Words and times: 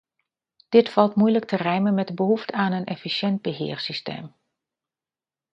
Dit 0.69 0.89
valt 0.89 1.15
moeilijk 1.15 1.45
te 1.45 1.55
rijmen 1.55 1.93
met 1.93 2.07
de 2.07 2.13
behoefte 2.13 2.53
aan 2.53 2.71
een 2.71 2.85
efficiënt 2.85 3.41
beheersysteem. 3.41 4.35